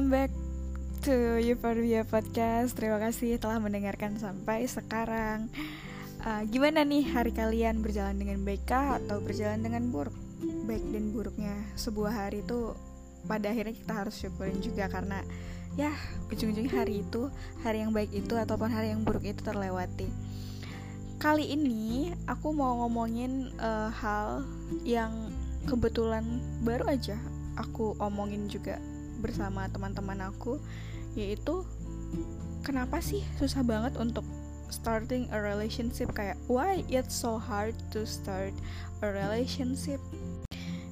[0.00, 0.32] welcome back
[1.04, 2.72] to Euphoria Podcast.
[2.72, 5.52] Terima kasih telah mendengarkan sampai sekarang.
[6.24, 10.16] Uh, gimana nih hari kalian berjalan dengan baik kah atau berjalan dengan buruk?
[10.64, 12.72] Baik dan buruknya sebuah hari itu
[13.28, 15.20] pada akhirnya kita harus syukurin juga karena
[15.76, 15.92] ya
[16.32, 17.28] ujung-ujungnya hari itu
[17.60, 20.08] hari yang baik itu ataupun hari yang buruk itu terlewati.
[21.20, 24.48] Kali ini aku mau ngomongin uh, hal
[24.80, 25.12] yang
[25.68, 26.24] kebetulan
[26.64, 27.20] baru aja
[27.60, 28.80] aku omongin juga
[29.20, 30.58] bersama teman-teman aku
[31.14, 31.62] yaitu
[32.62, 34.24] kenapa sih susah banget untuk
[34.70, 36.14] starting a relationship?
[36.14, 38.54] Kayak why it's so hard to start
[39.02, 39.98] a relationship?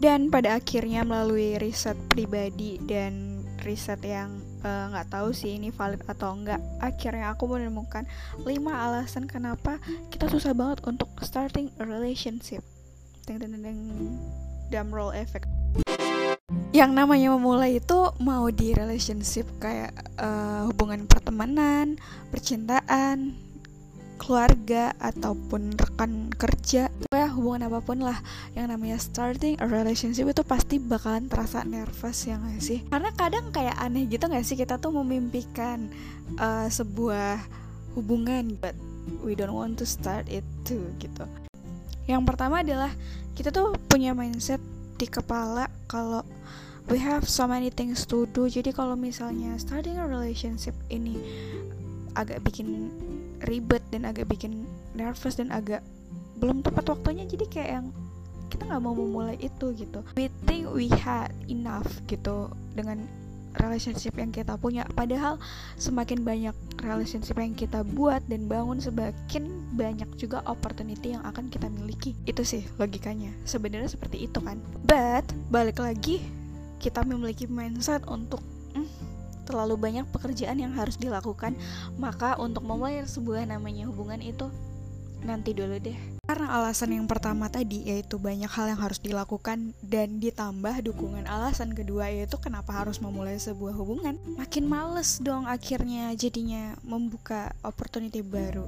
[0.00, 5.68] Dan pada akhirnya melalui riset pribadi dan riset yang eh, nggak uh, tahu sih ini
[5.68, 8.08] valid atau enggak akhirnya aku menemukan
[8.40, 9.76] 5 alasan kenapa
[10.08, 12.64] kita susah banget untuk starting a relationship.
[13.28, 13.80] Deng deng deng
[14.72, 15.44] drum roll effect
[16.70, 19.90] yang namanya memulai itu mau di relationship kayak
[20.22, 21.98] uh, hubungan pertemanan,
[22.30, 23.34] percintaan,
[24.22, 28.14] keluarga ataupun rekan kerja, ya hubungan apa pun lah
[28.54, 32.86] yang namanya starting a relationship itu pasti bakalan terasa nervous ya gak sih?
[32.86, 35.90] Karena kadang kayak aneh gitu gak sih kita tuh memimpikan
[36.38, 37.42] uh, sebuah
[37.98, 38.78] hubungan but
[39.26, 41.26] we don't want to start it too gitu.
[42.06, 42.94] Yang pertama adalah
[43.34, 44.62] kita tuh punya mindset
[45.00, 46.22] di kepala kalau
[46.86, 48.46] we have so many things to do.
[48.46, 51.18] Jadi kalau misalnya starting a relationship ini
[52.14, 52.94] agak bikin
[53.50, 55.82] ribet dan agak bikin nervous dan agak
[56.38, 57.86] belum tepat waktunya jadi kayak yang
[58.50, 60.02] kita nggak mau memulai itu gitu.
[60.14, 63.06] We think we had enough gitu dengan
[63.58, 64.86] relationship yang kita punya.
[64.94, 65.40] Padahal
[65.74, 71.66] semakin banyak relationship yang kita buat dan bangun semakin banyak juga opportunity yang akan kita
[71.66, 72.14] miliki.
[72.28, 73.34] Itu sih logikanya.
[73.42, 74.62] Sebenarnya seperti itu kan.
[74.86, 76.22] But balik lagi
[76.78, 78.40] kita memiliki mindset untuk
[78.72, 78.88] mm,
[79.44, 81.58] terlalu banyak pekerjaan yang harus dilakukan,
[81.98, 84.46] maka untuk memulai sebuah namanya hubungan itu
[85.26, 86.19] nanti dulu deh.
[86.30, 91.74] Karena alasan yang pertama tadi yaitu banyak hal yang harus dilakukan dan ditambah dukungan alasan
[91.74, 94.14] kedua yaitu kenapa harus memulai sebuah hubungan.
[94.38, 98.62] Makin males dong akhirnya jadinya membuka opportunity baru.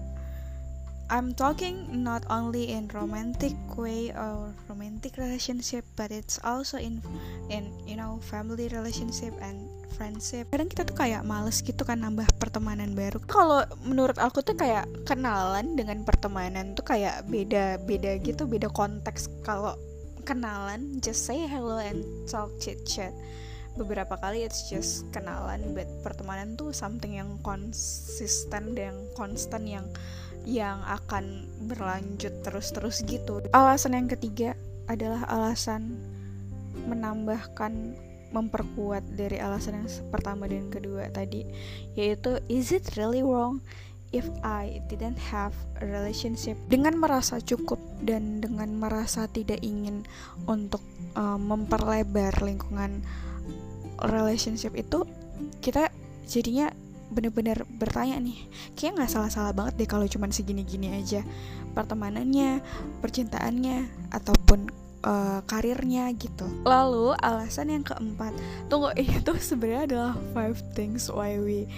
[1.12, 7.04] I'm talking not only in romantic way or romantic relationship, but it's also in
[7.52, 10.48] in you know family relationship and friendship.
[10.48, 13.20] Kadang kita tuh kayak males gitu kan nambah pertemanan baru.
[13.28, 19.28] Kalau menurut aku tuh kayak kenalan dengan pertemanan tuh kayak beda beda gitu, beda konteks.
[19.44, 19.76] Kalau
[20.24, 23.12] kenalan just say hello and talk chit chat
[23.76, 29.86] beberapa kali it's just kenalan but pertemanan tuh something yang konsisten dan yang konstan yang
[30.44, 33.42] yang akan berlanjut terus-terus gitu.
[33.54, 34.58] Alasan yang ketiga
[34.90, 35.98] adalah alasan
[36.88, 37.94] menambahkan
[38.32, 41.44] memperkuat dari alasan yang pertama dan kedua tadi
[41.92, 43.60] yaitu is it really wrong
[44.12, 50.08] if I didn't have a relationship dengan merasa cukup dan dengan merasa tidak ingin
[50.48, 50.80] untuk
[51.16, 53.04] uh, memperlebar lingkungan
[54.08, 55.04] relationship itu
[55.60, 55.92] kita
[56.24, 56.72] jadinya
[57.12, 61.20] bener-bener bertanya nih kayak nggak salah-salah banget deh kalau cuman segini-gini aja.
[61.72, 62.60] Pertemanannya
[63.00, 66.46] percintaannya ataupun uh, karirnya gitu.
[66.64, 68.32] Lalu alasan yang keempat
[68.70, 71.68] tunggu itu sebenarnya adalah five things why we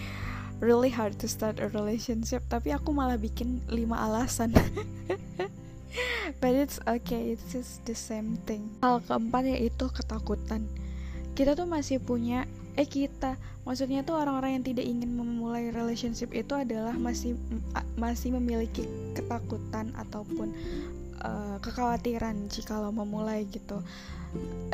[0.62, 4.54] really hard to start a relationship tapi aku malah bikin lima alasan.
[6.42, 8.70] But it's okay it's just the same thing.
[8.82, 10.66] Hal keempat yaitu ketakutan.
[11.34, 13.38] Kita tuh masih punya eh kita.
[13.64, 17.38] Maksudnya tuh orang-orang yang tidak ingin memulai relationship itu adalah masih
[17.96, 18.84] masih memiliki
[19.16, 20.52] ketakutan ataupun
[21.24, 23.80] uh, kekhawatiran jika lo memulai gitu.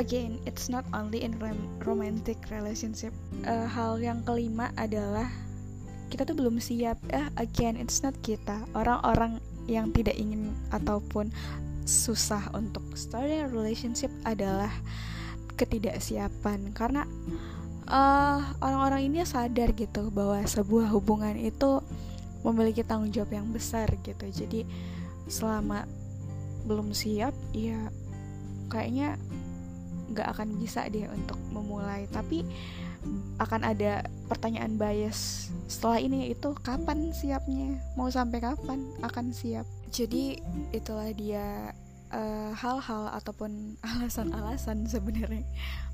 [0.00, 1.36] Again it's not only in
[1.84, 3.12] romantic relationship.
[3.44, 5.28] Uh, hal yang kelima adalah
[6.10, 6.98] kita tuh belum siap.
[7.14, 8.64] Eh again it's not kita.
[8.74, 9.38] Orang-orang
[9.70, 11.30] yang tidak ingin ataupun
[11.86, 14.72] susah untuk starting relationship adalah
[15.54, 16.72] ketidaksiapan.
[16.72, 17.04] Karena
[17.90, 21.82] eh, orang-orang ini sadar gitu bahwa sebuah hubungan itu
[22.46, 24.24] memiliki tanggung jawab yang besar gitu.
[24.30, 24.64] Jadi
[25.30, 25.84] selama
[26.64, 27.88] belum siap ya
[28.70, 29.18] kayaknya
[30.10, 32.06] nggak akan bisa deh untuk memulai.
[32.10, 32.46] Tapi
[33.40, 37.80] akan ada pertanyaan bias setelah ini itu kapan siapnya?
[37.96, 39.64] Mau sampai kapan akan siap?
[39.90, 40.38] Jadi
[40.74, 41.72] itulah dia
[42.10, 45.46] Eh, hal-hal uh, ataupun alasan-alasan sebenarnya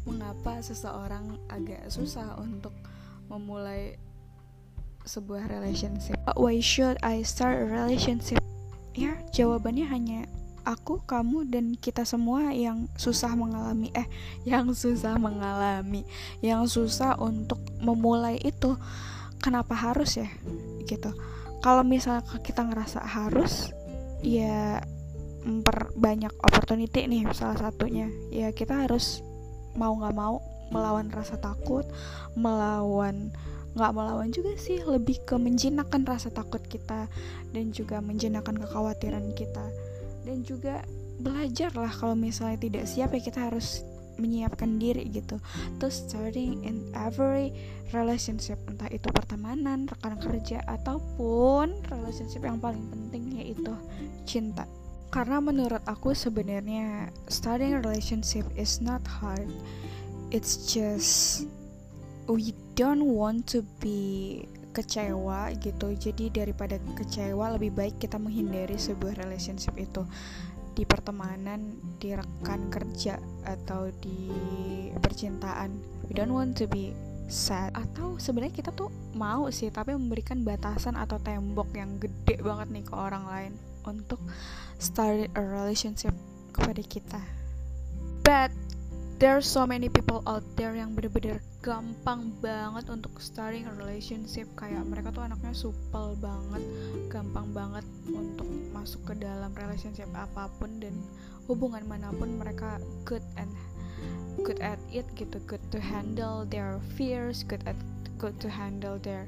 [0.09, 2.73] mengapa seseorang agak susah untuk
[3.29, 4.01] memulai
[5.05, 6.17] sebuah relationship.
[6.33, 8.41] Why should I start a relationship?
[8.97, 10.21] Ya, jawabannya hanya
[10.65, 14.09] aku kamu dan kita semua yang susah mengalami eh
[14.49, 16.03] yang susah mengalami
[16.41, 18.75] yang susah untuk memulai itu
[19.39, 20.27] kenapa harus ya
[20.89, 21.15] gitu
[21.63, 23.71] kalau misalnya kita ngerasa harus
[24.27, 24.83] ya
[25.47, 28.11] memperbanyak opportunity nih salah satunya.
[28.35, 29.23] Ya kita harus
[29.79, 30.43] mau nggak mau
[30.75, 31.87] melawan rasa takut
[32.35, 33.31] melawan
[33.77, 37.07] nggak melawan juga sih lebih ke menjinakkan rasa takut kita
[37.53, 39.63] dan juga menjinakkan kekhawatiran kita.
[40.27, 40.83] Dan juga
[41.23, 45.37] belajar lah kalau misalnya tidak siap ya kita harus menyiapkan diri gitu.
[45.77, 47.53] Terus starting in every
[47.93, 53.77] relationship entah itu pertemanan rekan kerja ataupun relationship yang paling penting yaitu
[54.25, 54.65] cinta
[55.11, 59.49] karena menurut aku sebenarnya starting relationship is not hard.
[60.35, 61.47] It's just
[62.27, 64.45] we don't want to be
[64.75, 65.97] kecewa gitu.
[65.97, 70.05] Jadi daripada kecewa lebih baik kita menghindari sebuah relationship itu.
[70.77, 73.17] Di pertemanan, di rekan kerja
[73.49, 74.29] atau di
[75.01, 75.73] percintaan.
[76.05, 76.93] We don't want to be
[77.27, 82.71] sad atau sebenarnya kita tuh mau sih tapi memberikan batasan atau tembok yang gede banget
[82.71, 83.53] nih ke orang lain
[83.87, 84.19] untuk
[84.79, 86.15] start a relationship
[86.55, 87.21] kepada kita.
[88.27, 88.51] But
[89.17, 94.45] there are so many people out there yang bener-bener gampang banget untuk starting a relationship
[94.55, 96.63] kayak mereka tuh anaknya supel banget
[97.09, 97.83] gampang banget
[98.13, 98.47] untuk
[98.77, 100.95] masuk ke dalam relationship apa pun dan
[101.49, 102.77] hubungan mana pun mereka
[103.09, 103.51] good and
[104.47, 105.43] good at it gitu.
[105.51, 107.75] Good to handle their fears good at
[108.23, 109.27] good to handle their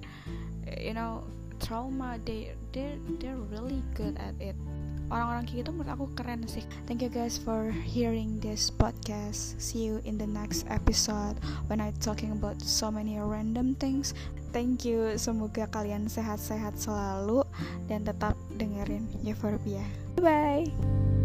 [0.79, 1.27] you know
[1.59, 2.23] trauma.
[2.23, 4.55] They they they're really good at it.
[5.09, 6.63] Orang-orang kayak gitu menurut aku keren sih.
[6.87, 9.59] Thank you guys for hearing this podcast.
[9.59, 14.13] See you in the next episode when I talking about so many random things.
[14.53, 15.17] Thank you.
[15.17, 17.45] Semoga kalian sehat-sehat selalu
[17.89, 19.83] dan tetap dengerin Euphoria
[20.17, 21.18] bye bye